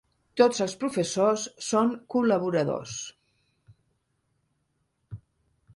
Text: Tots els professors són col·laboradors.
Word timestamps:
Tots 0.41 0.61
els 0.65 0.71
professors 0.83 1.43
són 1.67 1.91
col·laboradors. 2.15 2.97